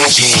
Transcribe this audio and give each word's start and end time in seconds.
energy 0.00 0.40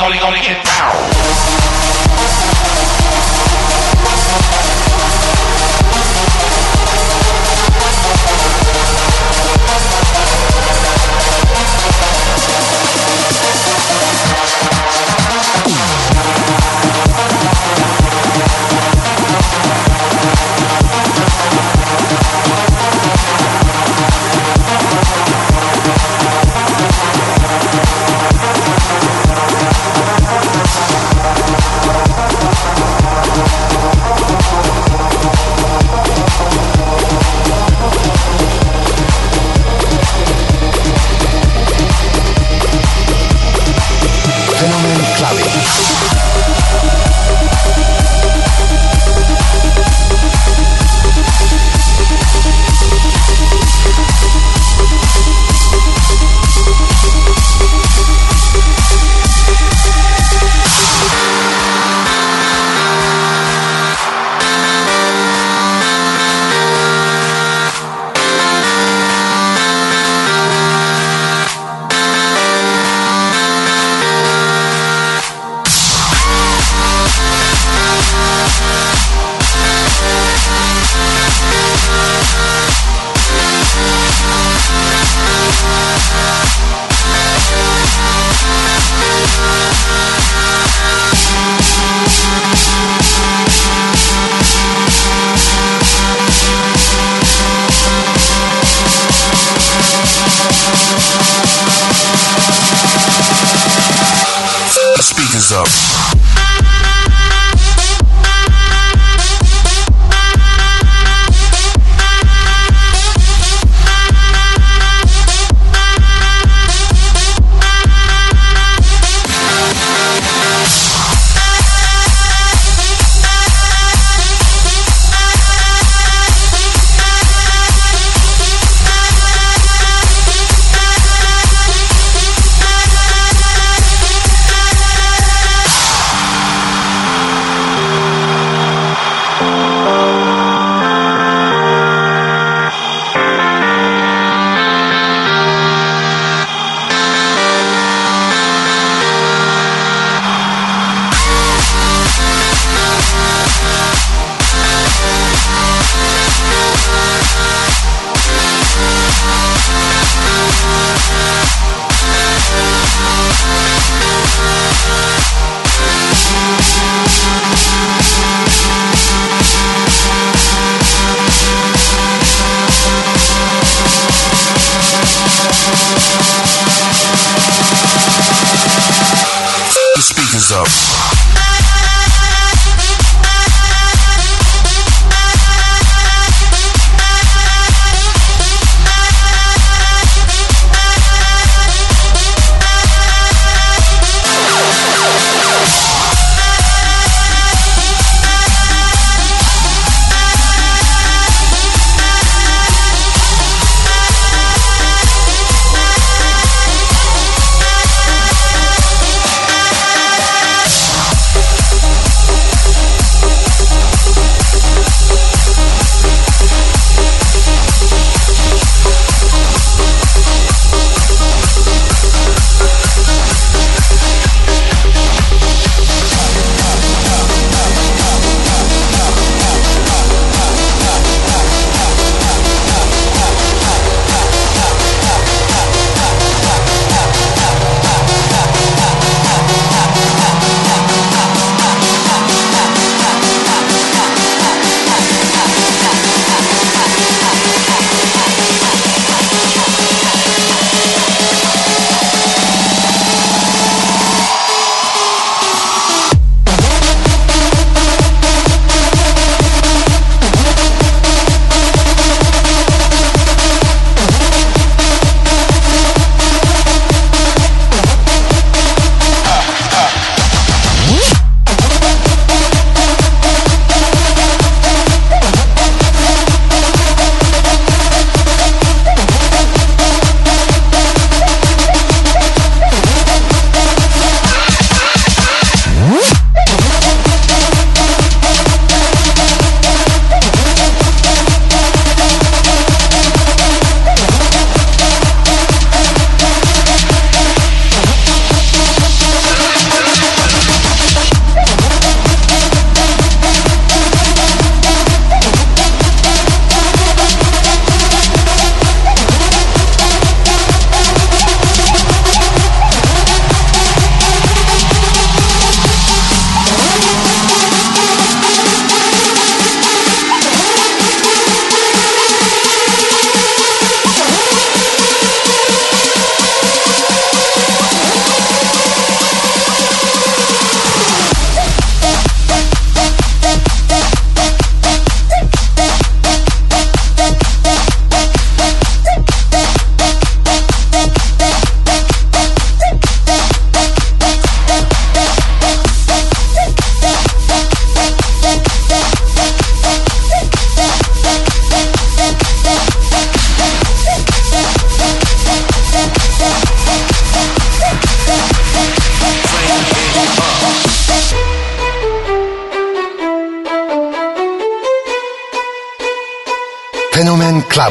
only, 0.00 0.20
only, 0.20 0.40
get 0.40 0.64
down. 0.64 1.11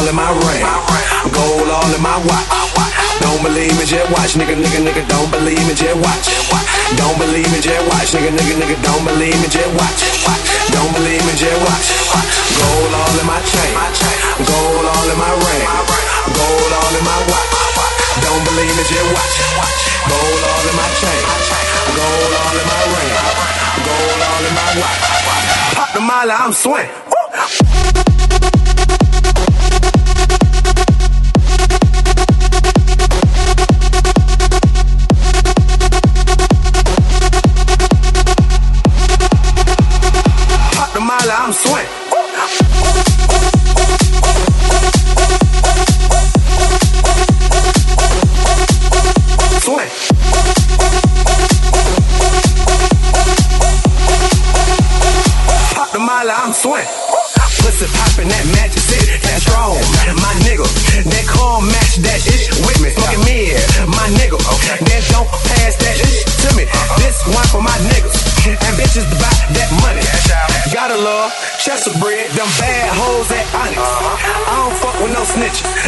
All 0.00 0.08
in 0.08 0.16
my 0.16 0.32
ring. 0.32 0.64
Gold 1.28 1.68
all 1.68 1.92
in 1.92 2.00
my 2.00 2.16
watch. 2.24 2.48
Don't 3.20 3.42
believe 3.44 3.76
me, 3.76 3.84
just 3.84 4.08
watch. 4.08 4.32
Nigga, 4.32 4.56
nigga, 4.56 4.80
nigga, 4.80 5.04
don't 5.12 5.28
believe 5.28 5.60
me, 5.68 5.76
just 5.76 6.00
watch. 6.00 6.24
Don't 6.96 7.18
believe 7.20 7.44
me, 7.52 7.60
just 7.60 7.84
watch. 7.84 8.08
Nigga, 8.16 8.32
nigga, 8.32 8.54
nigga, 8.56 8.76
don't 8.80 9.04
believe 9.04 9.36
me, 9.36 9.48
just 9.52 9.68
watch. 9.76 10.00
Don't 10.72 10.92
believe 10.96 11.20
me, 11.28 11.32
just 11.36 11.60
watch. 11.68 11.86
Gold 12.56 12.92
all 12.96 13.16
in 13.20 13.26
my 13.28 13.40
chain. 13.44 13.72
Gold 14.48 14.86
all 14.88 15.08
in 15.12 15.18
my 15.20 15.32
ring. 15.36 15.62
Gold 16.32 16.72
all 16.80 16.94
in 16.96 17.04
my 17.04 17.20
watch. 17.28 17.48
Don't 18.24 18.42
believe 18.48 18.72
me, 18.72 18.84
just 18.88 19.08
watch. 19.12 19.36
Gold 20.08 20.42
all 20.48 20.64
in 20.64 20.76
my 20.80 20.88
chain. 20.96 21.20
Gold 21.92 22.32
all 22.40 22.56
in 22.56 22.66
my 22.72 22.82
ring. 22.88 23.12
Gold 23.84 24.20
all 24.32 24.44
in 24.48 24.54
my 24.56 24.70
watch. 24.80 25.00
Pop 25.76 25.92
the 25.92 26.00
molly, 26.00 26.32
I'm 26.32 26.52
swing. 26.56 26.88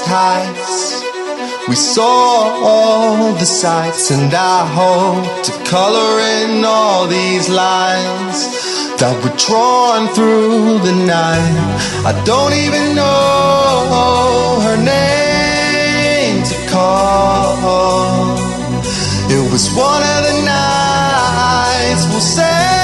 heights. 0.00 1.02
We 1.68 1.76
saw 1.76 2.60
all 2.62 3.32
the 3.34 3.46
sights, 3.46 4.10
and 4.10 4.32
I 4.34 4.66
hope 4.66 5.44
to 5.44 5.52
color 5.70 6.20
in 6.20 6.64
all 6.64 7.06
these 7.06 7.48
lines 7.48 8.38
that 9.00 9.14
were 9.22 9.36
drawn 9.36 10.08
through 10.14 10.78
the 10.88 10.94
night. 11.06 11.56
I 12.04 12.12
don't 12.24 12.52
even 12.52 12.94
know 12.94 14.60
her 14.66 14.76
name 14.76 16.42
to 16.50 16.56
call. 16.70 18.36
It 19.30 19.44
was 19.52 19.68
one 19.74 20.02
of 20.14 20.20
the 20.28 20.36
nights 20.44 22.06
we'll 22.10 22.20
say. 22.20 22.83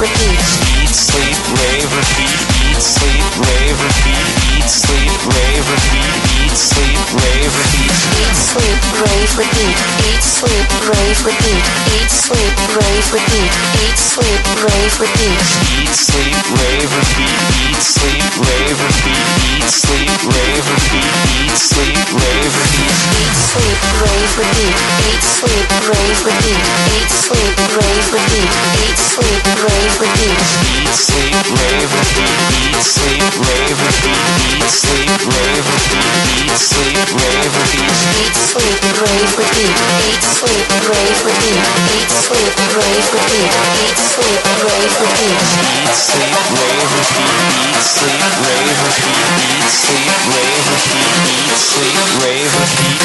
Rave, 0.00 0.12
repeat. 0.14 0.40
Eat, 0.78 0.88
sleep, 0.88 1.36
rave, 1.60 1.90
repeat. 1.96 2.38
Eat, 2.64 2.80
sleep, 2.80 3.24
rave, 3.44 3.76
repeat. 3.82 4.24
Eat, 4.56 4.68
sleep, 4.68 5.12
rave, 5.34 5.66
repeat. 5.68 6.12
Eat, 6.40 6.56
sleep, 6.56 6.98
rave, 7.20 7.52
repeat. 7.58 7.92
Eat, 8.22 8.36
sleep, 8.36 8.80
rave, 9.02 9.32
repeat. 9.36 9.76
Eat, 10.08 10.22
sleep, 10.22 10.71
rave, 10.88 11.18
repeat, 11.24 11.64
eat, 11.94 12.10
sleep, 12.10 12.54
rave, 12.74 13.06
repeat, 13.12 13.52
eat, 13.86 13.98
sleep, 13.98 14.40
rave, 14.66 14.94
repeat. 14.98 15.38
Eat, 15.78 15.94
sleep, 15.94 16.34
rave, 16.58 16.90
repeat, 16.90 17.36
eat, 17.62 17.78
sleep, 17.78 18.24
rave, 18.42 18.78
repeat, 18.82 19.22
eat, 19.54 19.68
sleep, 19.68 20.10
rave, 20.26 20.66
repeat, 20.66 21.06
eat, 21.38 21.56
sleep, 21.56 22.08
rave, 22.18 22.54
repeat. 22.58 22.94
Eat, 23.22 23.36
sleep, 23.36 23.78
rave, 24.02 24.32
repeat, 24.38 24.74
eat, 25.06 25.22
sleep, 25.22 25.68
rave, 25.86 26.20
repeat, 26.26 26.62
eat, 26.98 27.10
sleep, 27.10 27.54
rave, 27.78 28.08
repeat, 28.10 28.50
eat, 28.82 28.98
sleep, 28.98 29.44
rave, 29.62 29.96
repeat. 30.02 30.40
Eat, 30.72 30.94
sleep, 30.94 31.36
rave, 31.52 31.92
repeat, 31.92 32.32
eat, 32.58 32.82
sleep, 32.82 33.34
rave, 33.38 33.78
repeat, 33.82 34.20
eat, 34.50 34.68
sleep, 34.68 35.14
rave, 35.30 35.64
repeat, 35.70 36.12
eat, 36.42 36.58
sleep, 36.58 37.08
rave, 37.12 37.52
repeat. 37.60 37.92
Eat, 38.22 38.34
sleep, 38.34 38.82
rave, 39.02 39.32
repeat, 39.38 39.76
eat, 40.08 40.22
sleep, 40.22 40.71
rave, 40.80 41.20
repeat. 41.24 41.60
Eat, 41.92 42.10
sleep, 42.10 42.54
rave, 42.72 43.08
repeat. 43.12 43.52
Eat, 43.84 43.98
sleep, 43.98 44.40
rave, 44.64 44.94
repeat. 45.02 45.36
Eat, 45.36 45.92
sleep, 45.92 46.36
rave, 46.56 46.90
repeat. 46.96 47.36
Eat, 47.60 47.82
sleep, 47.82 48.24
rave, 48.40 48.78
repeat. 48.86 49.26
Eat, 49.42 49.68
sleep, 49.68 50.16
rave, 50.32 50.64
repeat. 50.72 51.12
Eat, 51.28 51.56
sleep, 51.56 52.00
rave, 52.24 52.52
repeat. 52.60 53.02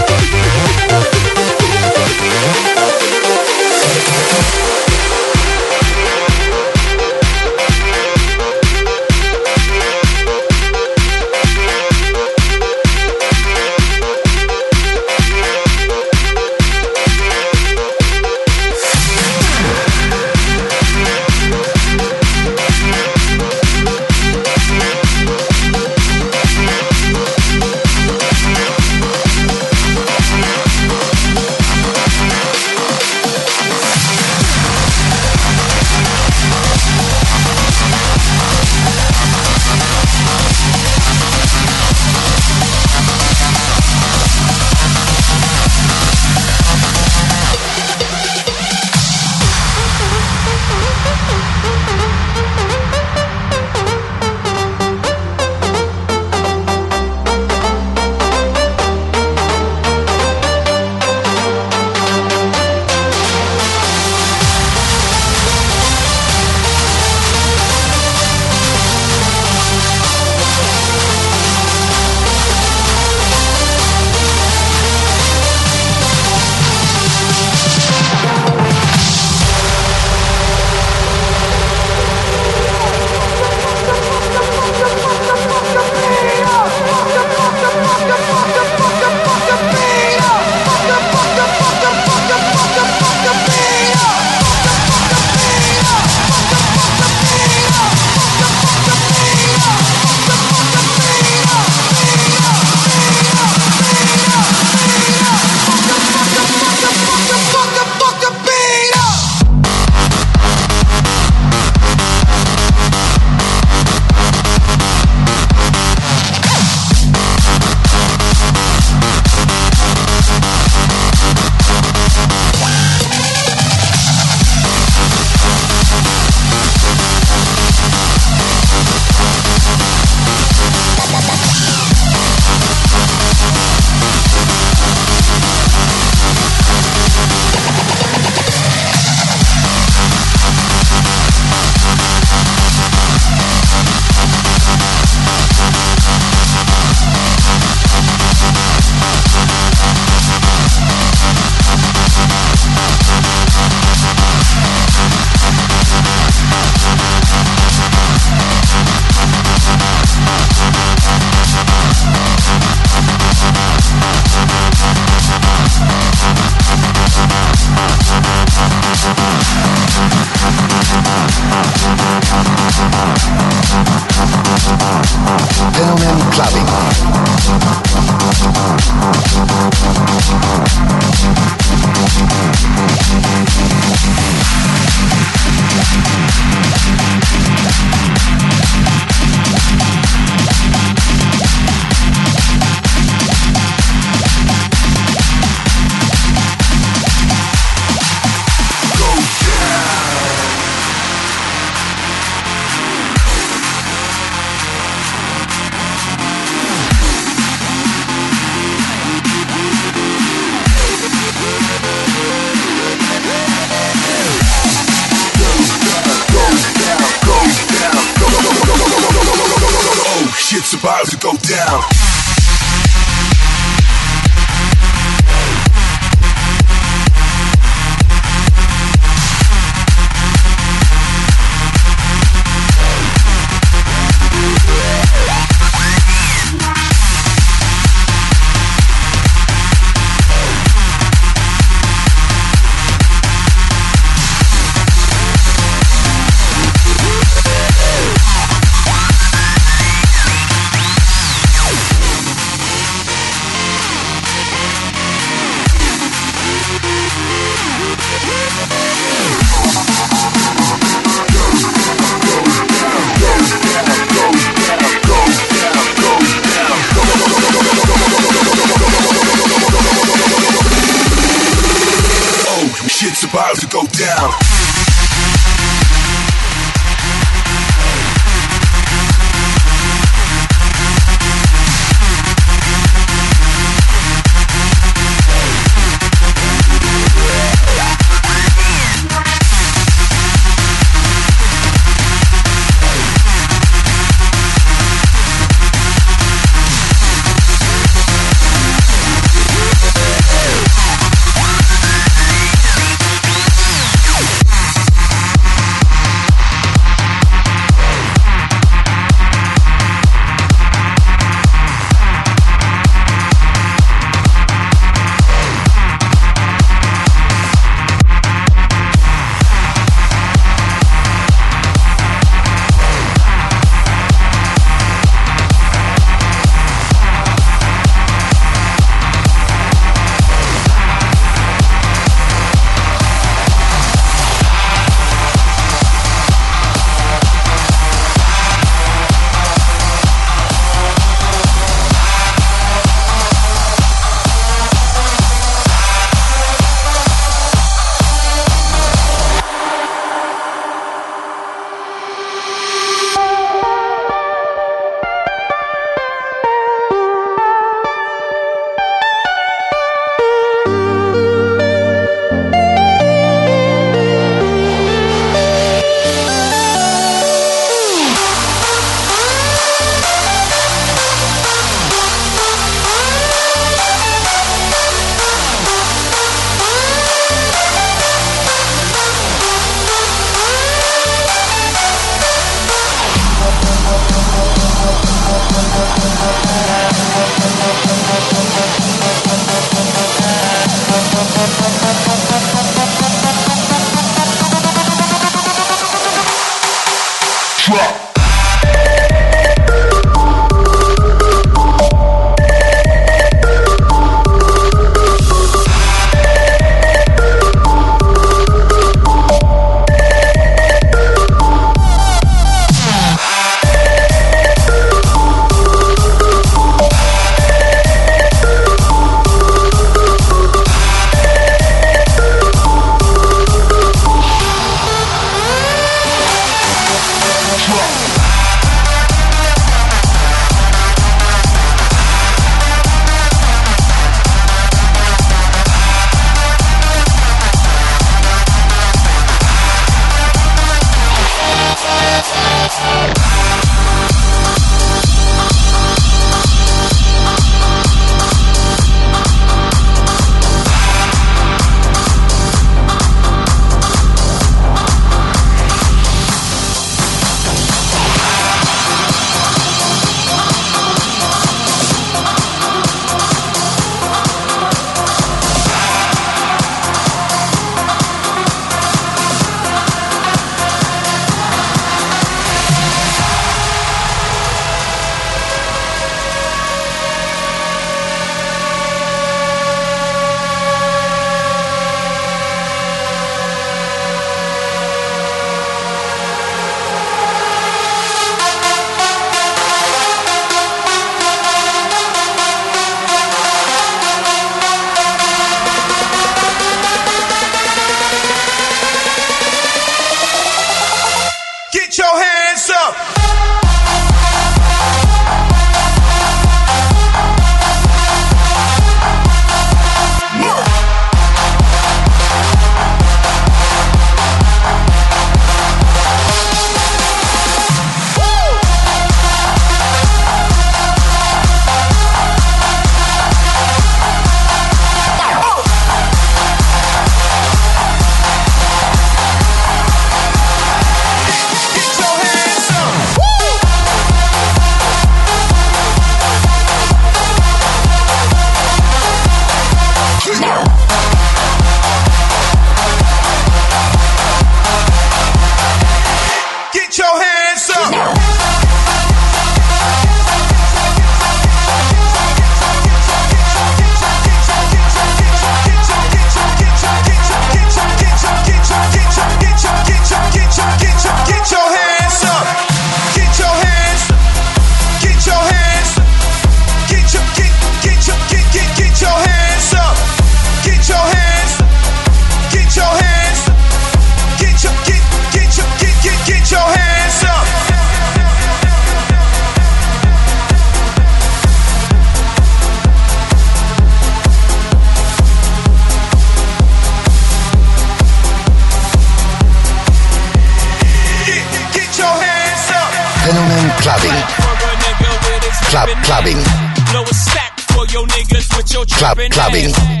clubbing. 599.29 599.71
clubbing. 599.71 600.00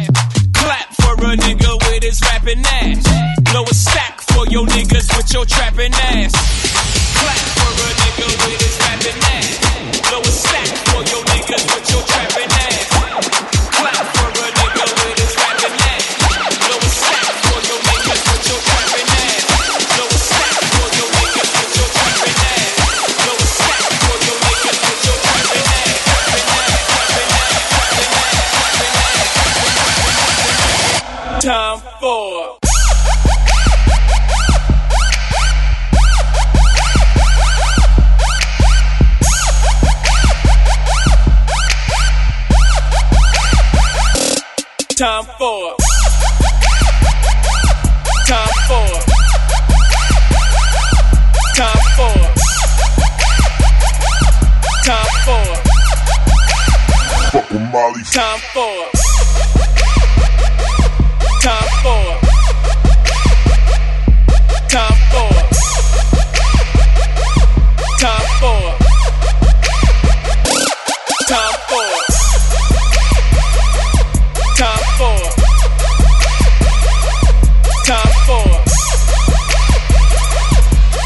four. 78.31 78.63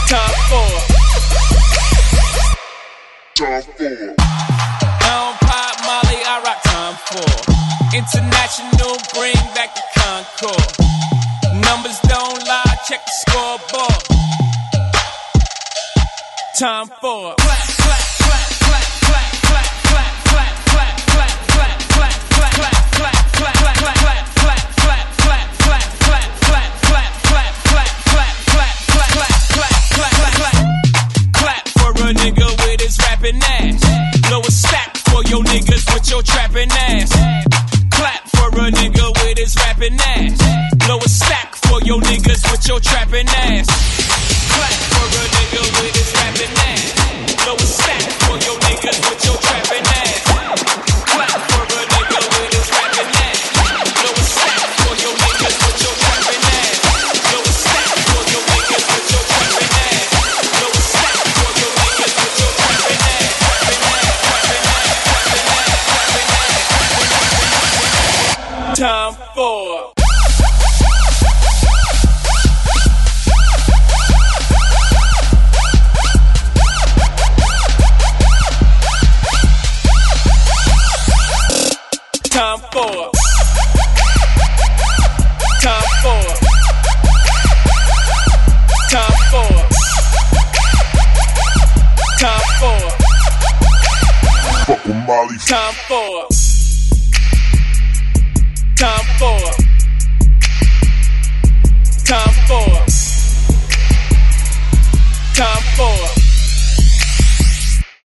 Top 0.07 0.31
four. 0.49 0.73
Top 3.35 3.63
four. 3.77 4.24